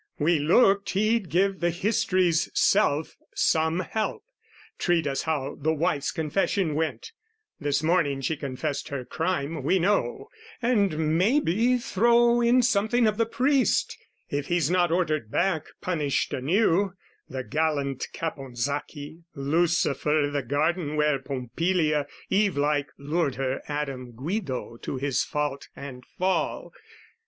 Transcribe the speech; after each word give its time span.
We 0.17 0.39
looked 0.39 0.89
he'd 0.93 1.29
give 1.29 1.59
the 1.59 1.69
history's 1.69 2.49
self 2.55 3.17
some 3.35 3.81
help, 3.81 4.23
Treat 4.79 5.05
us 5.05 5.19
to 5.19 5.25
how 5.27 5.57
the 5.61 5.75
wife's 5.75 6.09
confession 6.11 6.73
went 6.73 7.11
(This 7.59 7.83
morning 7.83 8.21
she 8.21 8.35
confessed 8.35 8.89
her 8.89 9.05
crime, 9.05 9.61
we 9.61 9.77
know) 9.77 10.29
And, 10.59 11.15
may 11.19 11.39
be, 11.39 11.77
throw 11.77 12.41
in 12.41 12.63
something 12.63 13.05
of 13.05 13.17
the 13.17 13.27
Priest 13.27 13.95
If 14.31 14.47
he's 14.47 14.71
not 14.71 14.91
ordered 14.91 15.29
back, 15.29 15.67
punished 15.81 16.33
anew, 16.33 16.93
The 17.29 17.43
gallant, 17.43 18.07
Caponsacchi, 18.11 19.21
Lucifer 19.35 20.29
I' 20.29 20.29
the 20.31 20.41
garden 20.41 20.95
where 20.95 21.19
Pompilia, 21.19 22.07
Eve 22.27 22.57
like, 22.57 22.87
lured 22.97 23.35
Her 23.35 23.61
Adam 23.67 24.13
Guido 24.13 24.77
to 24.77 24.97
his 24.97 25.23
fault 25.23 25.67
and 25.75 26.03
fall. 26.17 26.73